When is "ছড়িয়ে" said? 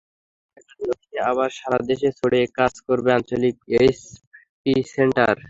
2.19-2.45